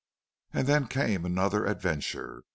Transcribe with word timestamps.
And 0.51 0.65
then 0.65 0.87
came 0.87 1.27
another 1.27 1.63
adventure. 1.67 2.43